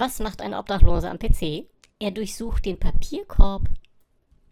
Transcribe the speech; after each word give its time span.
Was 0.00 0.20
macht 0.20 0.42
ein 0.42 0.54
Obdachloser 0.54 1.10
am 1.10 1.18
PC? 1.18 1.66
Er 1.98 2.12
durchsucht 2.12 2.64
den 2.66 2.78
Papierkorb 2.78 3.68